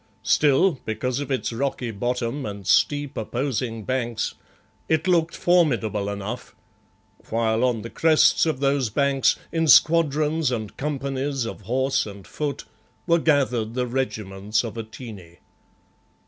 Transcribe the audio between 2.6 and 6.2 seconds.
steep, opposing banks, it looked formidable